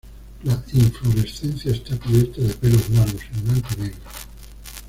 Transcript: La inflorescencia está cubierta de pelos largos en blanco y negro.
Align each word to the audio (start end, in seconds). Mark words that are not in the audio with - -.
La 0.45 0.55
inflorescencia 0.73 1.71
está 1.71 1.95
cubierta 1.95 2.41
de 2.41 2.55
pelos 2.55 2.89
largos 2.89 3.21
en 3.35 3.43
blanco 3.43 3.67
y 3.77 3.81
negro. 3.81 3.99